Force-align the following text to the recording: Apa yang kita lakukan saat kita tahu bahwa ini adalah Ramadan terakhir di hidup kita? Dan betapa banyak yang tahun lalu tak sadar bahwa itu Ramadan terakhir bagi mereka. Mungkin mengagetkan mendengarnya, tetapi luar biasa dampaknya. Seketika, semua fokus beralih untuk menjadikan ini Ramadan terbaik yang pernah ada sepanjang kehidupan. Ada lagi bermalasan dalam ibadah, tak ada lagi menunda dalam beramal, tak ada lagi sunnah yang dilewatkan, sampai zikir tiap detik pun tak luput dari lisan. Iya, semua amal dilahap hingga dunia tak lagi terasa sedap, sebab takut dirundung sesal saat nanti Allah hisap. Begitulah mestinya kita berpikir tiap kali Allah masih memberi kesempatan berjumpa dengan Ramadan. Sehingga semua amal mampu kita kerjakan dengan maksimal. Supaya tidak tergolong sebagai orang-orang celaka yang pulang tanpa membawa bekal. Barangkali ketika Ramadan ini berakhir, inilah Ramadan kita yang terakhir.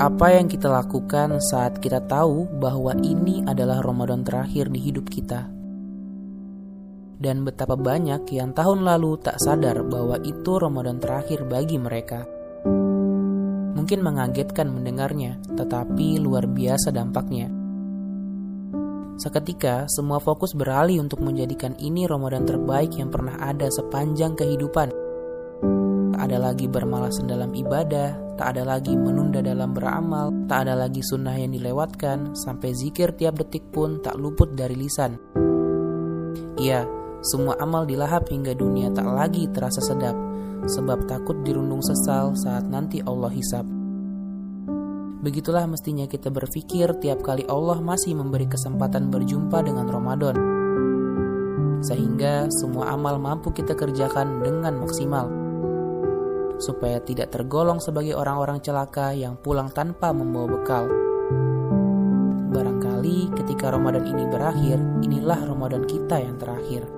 Apa 0.00 0.32
yang 0.32 0.48
kita 0.48 0.64
lakukan 0.72 1.36
saat 1.44 1.76
kita 1.76 2.00
tahu 2.00 2.48
bahwa 2.56 2.96
ini 3.04 3.44
adalah 3.44 3.84
Ramadan 3.84 4.24
terakhir 4.24 4.72
di 4.72 4.80
hidup 4.80 5.12
kita? 5.12 5.44
Dan 7.20 7.44
betapa 7.44 7.76
banyak 7.76 8.24
yang 8.32 8.56
tahun 8.56 8.88
lalu 8.88 9.20
tak 9.20 9.36
sadar 9.36 9.84
bahwa 9.84 10.16
itu 10.24 10.56
Ramadan 10.56 10.96
terakhir 10.96 11.44
bagi 11.44 11.76
mereka. 11.76 12.24
Mungkin 13.76 14.00
mengagetkan 14.00 14.72
mendengarnya, 14.72 15.36
tetapi 15.52 16.16
luar 16.16 16.48
biasa 16.48 16.88
dampaknya. 16.88 17.52
Seketika, 19.20 19.84
semua 19.92 20.16
fokus 20.16 20.56
beralih 20.56 21.02
untuk 21.04 21.20
menjadikan 21.20 21.76
ini 21.76 22.08
Ramadan 22.08 22.48
terbaik 22.48 22.96
yang 22.96 23.12
pernah 23.12 23.36
ada 23.36 23.68
sepanjang 23.68 24.32
kehidupan. 24.32 25.07
Ada 26.28 26.52
lagi 26.52 26.68
bermalasan 26.68 27.24
dalam 27.24 27.56
ibadah, 27.56 28.36
tak 28.36 28.52
ada 28.52 28.76
lagi 28.76 28.92
menunda 28.92 29.40
dalam 29.40 29.72
beramal, 29.72 30.28
tak 30.44 30.68
ada 30.68 30.76
lagi 30.76 31.00
sunnah 31.00 31.32
yang 31.32 31.56
dilewatkan, 31.56 32.36
sampai 32.36 32.76
zikir 32.76 33.16
tiap 33.16 33.40
detik 33.40 33.64
pun 33.72 34.04
tak 34.04 34.12
luput 34.20 34.52
dari 34.52 34.76
lisan. 34.76 35.16
Iya, 36.60 36.84
semua 37.24 37.56
amal 37.56 37.88
dilahap 37.88 38.28
hingga 38.28 38.52
dunia 38.52 38.92
tak 38.92 39.08
lagi 39.08 39.48
terasa 39.48 39.80
sedap, 39.80 40.12
sebab 40.68 41.08
takut 41.08 41.40
dirundung 41.48 41.80
sesal 41.80 42.36
saat 42.36 42.68
nanti 42.68 43.00
Allah 43.08 43.32
hisap. 43.32 43.64
Begitulah 45.24 45.64
mestinya 45.64 46.04
kita 46.04 46.28
berpikir 46.28 46.92
tiap 47.00 47.24
kali 47.24 47.48
Allah 47.48 47.80
masih 47.80 48.12
memberi 48.12 48.44
kesempatan 48.44 49.08
berjumpa 49.08 49.64
dengan 49.64 49.88
Ramadan. 49.88 50.36
Sehingga 51.80 52.52
semua 52.52 52.92
amal 52.92 53.16
mampu 53.16 53.48
kita 53.48 53.72
kerjakan 53.72 54.44
dengan 54.44 54.76
maksimal. 54.84 55.47
Supaya 56.58 56.98
tidak 56.98 57.30
tergolong 57.30 57.78
sebagai 57.78 58.18
orang-orang 58.18 58.58
celaka 58.58 59.14
yang 59.14 59.38
pulang 59.38 59.70
tanpa 59.70 60.10
membawa 60.10 60.58
bekal. 60.58 60.84
Barangkali 62.50 63.30
ketika 63.38 63.70
Ramadan 63.70 64.02
ini 64.10 64.26
berakhir, 64.26 64.82
inilah 65.06 65.38
Ramadan 65.46 65.86
kita 65.86 66.18
yang 66.18 66.34
terakhir. 66.34 66.97